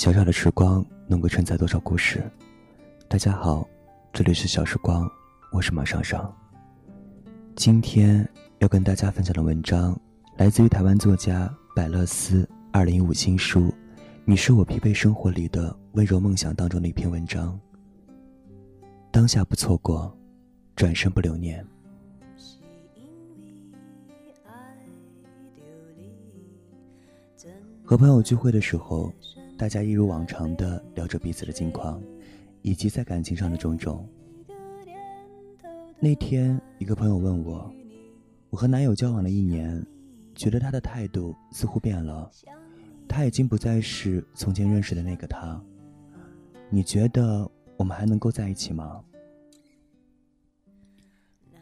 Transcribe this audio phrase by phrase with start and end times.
[0.00, 2.24] 小小的时光能够承载多少故事？
[3.06, 3.68] 大家好，
[4.14, 5.06] 这里是小时光，
[5.52, 6.34] 我是马尚尚。
[7.54, 8.26] 今天
[8.60, 9.94] 要跟大家分享的文章，
[10.38, 13.60] 来自于台湾作家百乐思二零一五新书
[14.24, 17.60] 《你是我疲惫生活里的温柔梦想》当中的一篇文章。
[19.10, 20.10] 当下不错过，
[20.74, 21.62] 转身不留念。
[27.84, 29.12] 和朋友聚会的时候。
[29.60, 32.02] 大家一如往常的聊着彼此的近况，
[32.62, 34.08] 以及在感情上的种种。
[35.98, 37.70] 那天，一个朋友问我
[38.48, 39.84] ：“我和男友交往了一年，
[40.34, 42.30] 觉得他的态度似乎变了，
[43.06, 45.62] 他已经不再是从前认识的那个他。
[46.70, 49.04] 你觉得我们还能够在一起吗？”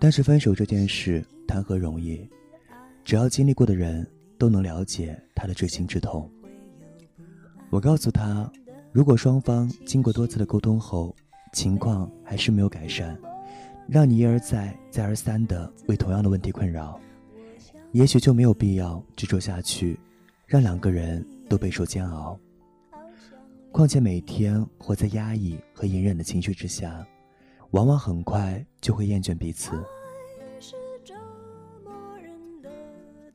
[0.00, 2.26] 但是分手这件事谈何容易？
[3.04, 6.26] 只要经历过的人都能了解他的锥心之痛。
[7.72, 8.52] 我告诉他，
[8.92, 11.16] 如果双方经过多次的沟通后，
[11.54, 13.18] 情况还是没有改善，
[13.88, 17.00] 让你一而再、再而三的为同样的问题困扰，
[17.92, 19.98] 也许就没有必要执着下去，
[20.46, 22.38] 让两个人都备受煎熬。
[23.70, 27.02] 况且每天活在压抑和隐忍的情绪之下，
[27.70, 29.72] 往往很快就会厌倦彼此。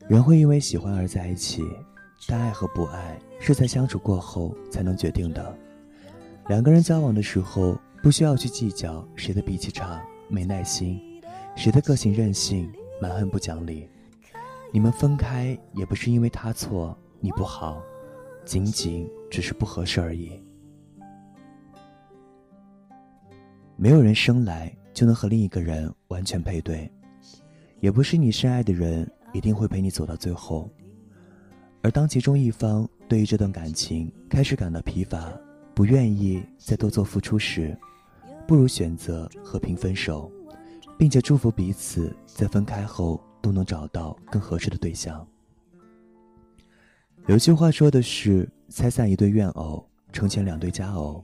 [0.07, 1.63] 人会因为喜欢而在一起。
[2.25, 5.57] 但爱和不爱是在相处过后才能决定的。
[6.47, 10.99] 两个人交往的时候，不需要去计较谁的脾气差、没耐心，
[11.55, 13.87] 谁的个性任性、蛮横不讲理。
[14.71, 17.81] 你们分开也不是因为他错你不好，
[18.45, 20.41] 仅仅只是不合适而已。
[23.75, 26.91] 没有人生来就能和另一个人完全配对，
[27.79, 30.69] 也不是你深爱的人一定会陪你走到最后。
[31.87, 35.31] 而当其中一方对于这段感情开始感到疲乏，
[35.73, 37.73] 不愿意再多做付出时，
[38.45, 40.29] 不如选择和平分手，
[40.97, 45.25] 并且祝福彼此在分开后都能找到更合适的对象。
[47.27, 49.81] 有句话说的是：“拆散一对怨偶，
[50.11, 51.23] 成全两对佳偶。”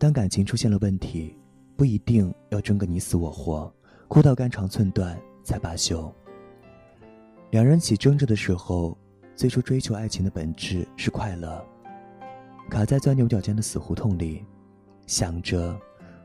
[0.00, 1.36] 当感情出现了问题，
[1.76, 3.70] 不一定要争个你死我活，
[4.08, 6.10] 哭到肝肠寸断才罢休。
[7.50, 8.96] 两人起争执的时候。
[9.38, 11.64] 最初追求爱情的本质是快乐，
[12.68, 14.44] 卡在钻牛角尖的死胡同里，
[15.06, 15.80] 想着，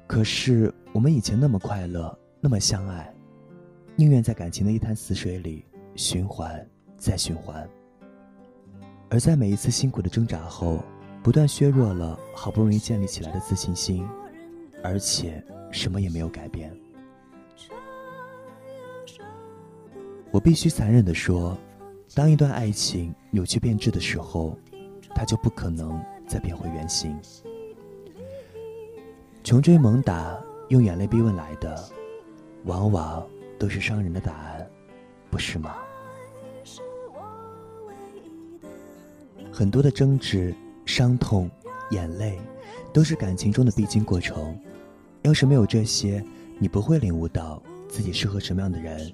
[0.08, 3.14] 可是我们以前那么快乐，那么相爱，
[3.96, 5.64] 宁愿在感情的一潭死水里
[5.94, 7.70] 循环再循环。
[9.12, 10.84] 而在每一次辛苦的挣扎后，
[11.22, 14.04] 不断削弱了好不容易建立起来的自信心，
[14.84, 16.76] 而且什么也没有改变。
[20.32, 21.56] 我必须残忍地说。
[22.16, 24.56] 当一段爱情扭曲变质的时候，
[25.16, 27.20] 它就不可能再变回原形。
[29.44, 31.84] 穷追猛打，用眼泪逼问来的，
[32.66, 34.68] 往往都是伤人的答案，
[35.32, 35.76] 不是吗？
[39.52, 40.54] 很多的争执、
[40.86, 41.50] 伤痛、
[41.90, 42.40] 眼泪，
[42.94, 44.56] 都是感情中的必经过程。
[45.24, 46.24] 要是没有这些，
[46.60, 49.12] 你不会领悟到自己适合什么样的人，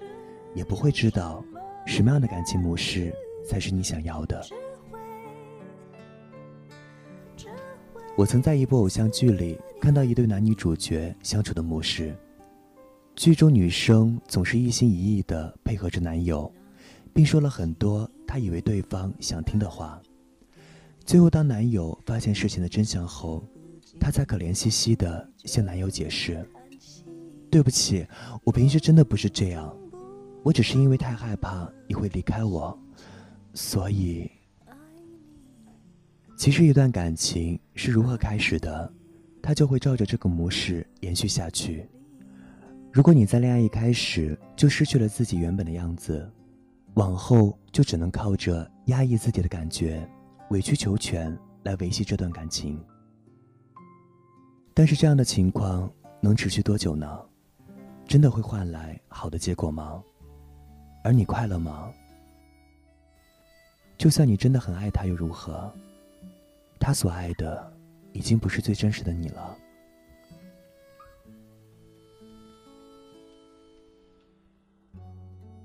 [0.54, 1.42] 也不会知道。
[1.90, 3.12] 什么样的感情模式
[3.44, 4.46] 才是你想要的？
[8.16, 12.16] 我曾在一部偶像剧里看到一对男女主角相处的模式。
[13.16, 16.50] 剧中女生总是一心一意的配合着男友，
[17.12, 20.00] 并说了很多她以为对方想听的话。
[21.04, 23.44] 最后，当男友发现事情的真相后，
[24.00, 26.48] 她才可怜兮兮的向男友解释
[27.50, 28.06] ：“对不起，
[28.44, 29.76] 我平时真的不是这样。”
[30.44, 32.78] 我只是因为太害怕你会离开我，
[33.54, 34.30] 所以。
[36.38, 38.92] 其实一段感情是如何开始的，
[39.42, 41.86] 它就会照着这个模式延续下去。
[42.94, 46.32] 如果你在恋爱一开始就失去了自己原本的样子，
[46.94, 50.10] 往后就只能靠着压抑自己的感觉，
[50.50, 52.82] 委曲求全来维系这段感情。
[54.74, 57.20] 但是这样的情况能持续多久呢？
[58.08, 60.02] 真的会换来好的结果吗？
[61.10, 61.92] 而你快乐吗？
[63.98, 65.74] 就算你真的很爱他，又如何？
[66.80, 67.74] 他所爱的，
[68.14, 69.58] 已经不是最真实的你了。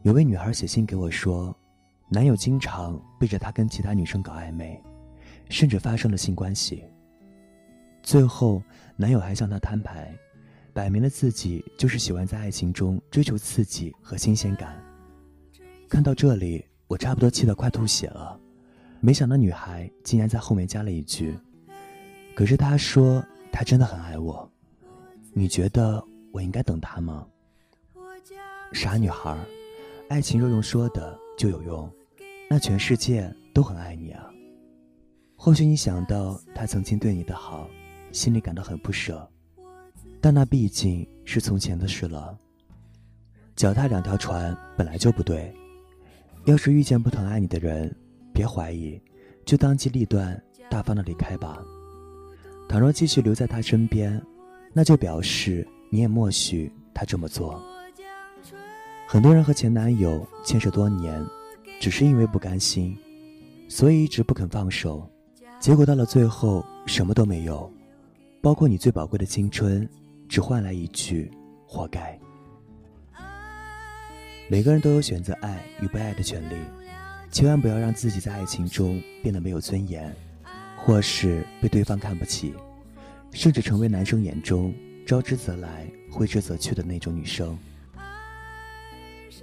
[0.00, 1.55] 有位女孩写信给我说，
[2.08, 4.82] 男友经常背着她跟其他女生搞暧昧，
[5.50, 6.82] 甚至发生了性关系。
[8.02, 8.62] 最后，
[8.96, 10.11] 男友还向她摊牌，
[10.73, 14.82] 摆明了自己就是喜欢在爱情中追求刺激和新鲜感。
[15.89, 18.39] 看到这里，我差不多气得快吐血了。
[19.01, 21.39] 没想到女孩竟然在后面加了一句
[22.35, 24.51] ：“可是他说他真的很爱我，
[25.33, 26.03] 你觉得
[26.33, 27.27] 我应该等他吗？
[28.73, 29.39] 傻女孩，
[30.09, 31.89] 爱情若用说的就有用，
[32.51, 34.29] 那全世界都很爱你啊。
[35.37, 37.69] 或许你想到他曾经对你的好，
[38.11, 39.29] 心里感到很不舍，
[40.21, 42.37] 但那毕竟是从前的事了。
[43.55, 45.55] 脚踏两条船本来就不对，
[46.46, 47.94] 要是遇见不疼爱你的人，
[48.32, 49.00] 别怀疑，
[49.46, 50.38] 就当机立断，
[50.69, 51.62] 大方的离开吧。
[52.69, 54.20] 倘若继续留在他身边，
[54.73, 57.62] 那就表示你也默许他这么做。
[59.06, 61.25] 很多人和前男友牵手多年，
[61.81, 62.94] 只是因为不甘心，
[63.67, 65.08] 所以一直不肯放手，
[65.58, 67.73] 结果到了最后什么都没有，
[68.43, 69.88] 包括你最宝贵的青春，
[70.29, 71.31] 只换来一句
[71.67, 72.19] “活该”。
[74.46, 76.55] 每个人都有选择爱与被爱的权利，
[77.31, 80.14] 千万不要让自己在爱情中变得没有尊严，
[80.76, 82.55] 或是被对方看不起，
[83.32, 84.75] 甚至成为男生眼中
[85.06, 87.58] 招之则来、挥之则去的那种女生。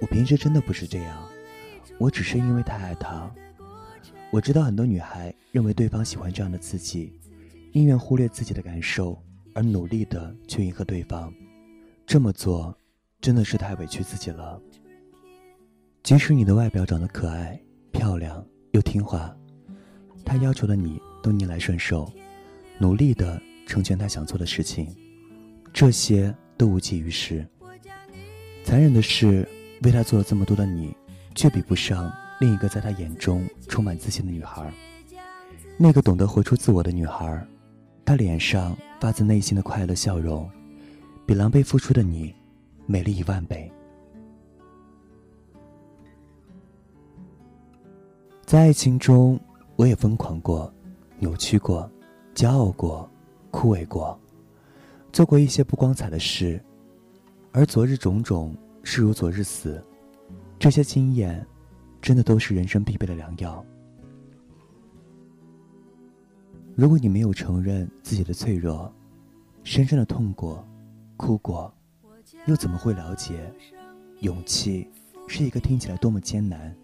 [0.00, 1.28] 我平时真的不是这样，
[1.98, 3.28] 我只是因为太爱他。
[4.30, 7.12] 我知道很多女孩认为对方喜欢这样的自己，
[7.72, 9.20] 宁愿忽略自己的感受，
[9.52, 11.34] 而努力的去迎合对方。
[12.06, 12.76] 这么做
[13.20, 14.60] 真的是太委屈自己了。
[16.02, 17.56] 即使你的外表长得可爱、
[17.92, 19.34] 漂亮又听话，
[20.24, 22.12] 他要求的你都逆来顺受，
[22.76, 24.88] 努力的成全他想做的事情，
[25.72, 27.46] 这些都无济于事。
[28.64, 29.48] 残忍的是，
[29.84, 30.92] 为他做了这么多的你，
[31.36, 34.72] 却比不上另一个在他眼中充满自信的女孩。
[35.78, 37.46] 那个懂得活出自我的女孩，
[38.04, 40.50] 她脸上发自内心的快乐笑容，
[41.24, 42.34] 比狼狈付出的你
[42.86, 43.70] 美丽一万倍。
[48.52, 49.40] 在爱情中，
[49.76, 50.70] 我也疯狂过，
[51.18, 51.90] 扭曲过，
[52.34, 53.08] 骄傲过，
[53.50, 54.20] 枯萎过，
[55.10, 56.62] 做过一些不光彩的事，
[57.50, 59.82] 而昨日种种，事如昨日死。
[60.58, 61.46] 这些经验，
[62.02, 63.64] 真的都是人生必备的良药。
[66.74, 68.92] 如果你没有承认自己的脆弱，
[69.64, 70.62] 深深的痛过，
[71.16, 71.72] 哭过，
[72.44, 73.50] 又怎么会了解，
[74.20, 74.86] 勇气
[75.26, 76.76] 是一个听起来多么艰难？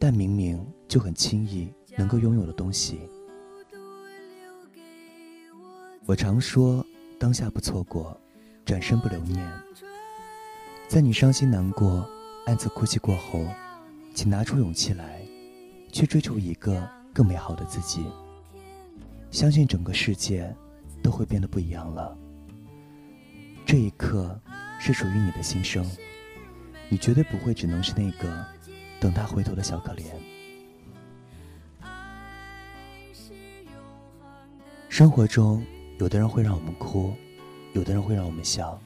[0.00, 2.98] 但明明就很轻易能够拥有的东西。
[6.06, 6.84] 我常说，
[7.18, 8.18] 当下不错过，
[8.64, 9.46] 转身不留念。
[10.88, 12.08] 在你伤心难过、
[12.46, 13.44] 暗自哭泣过后，
[14.14, 15.22] 请拿出勇气来，
[15.92, 18.02] 去追求一个更美好的自己。
[19.30, 20.52] 相信整个世界
[21.02, 22.16] 都会变得不一样了。
[23.66, 24.40] 这一刻
[24.80, 25.84] 是属于你的心声，
[26.88, 28.46] 你绝对不会只能是那个。
[29.00, 30.04] 等他回头的小可怜。
[34.88, 35.64] 生活中，
[35.98, 37.14] 有的人会让我们哭，
[37.72, 38.78] 有的人会让我们笑，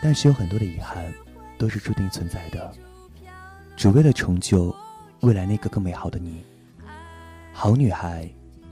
[0.00, 1.12] 但是有很多的遗憾，
[1.58, 2.72] 都是注定存在的，
[3.76, 4.72] 只为了成就
[5.22, 6.44] 未来那个更美好的你。
[7.52, 8.30] 好女孩，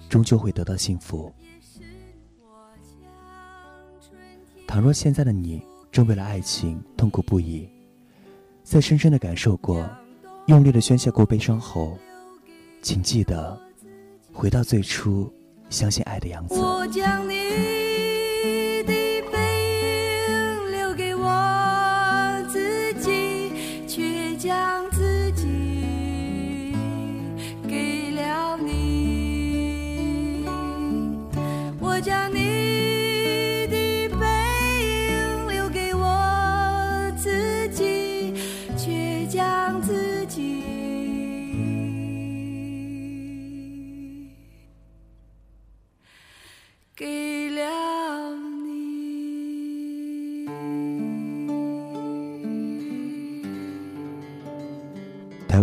[0.08, 1.32] 终究会得到幸福。
[4.68, 7.68] 倘若现在的你正为了爱情痛苦不已，
[8.62, 9.88] 在深深的感受过。
[10.46, 11.98] 用力的宣泄过悲伤后，
[12.80, 13.58] 请记得
[14.32, 15.32] 回到最初
[15.70, 16.54] 相信爱的样子。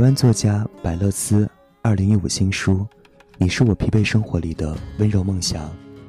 [0.04, 1.50] 湾作家百乐思
[1.82, 2.74] 二零一五新书
[3.38, 5.64] 《你是我疲惫生活里的温柔梦想》，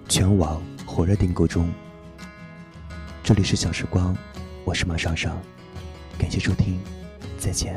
[0.09, 1.73] 全网火热订购中。
[3.23, 4.13] 这里是小时光，
[4.65, 5.41] 我是马双双，
[6.19, 6.77] 感谢收听，
[7.39, 7.77] 再见。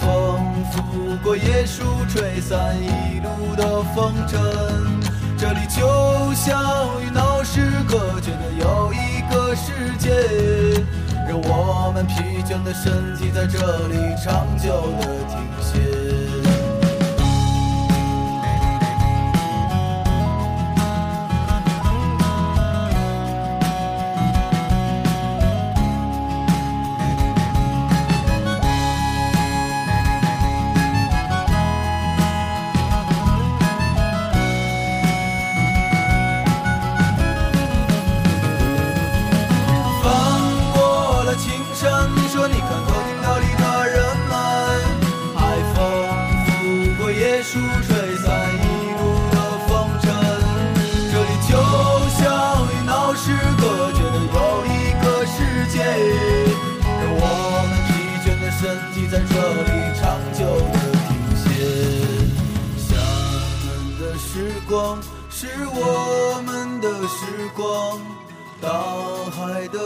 [1.31, 4.37] 过椰树，吹散一路的风尘。
[5.37, 10.11] 这里就像与闹市隔绝的又一个世界，
[11.25, 16.00] 让我们疲倦的身体在这里长久的停歇。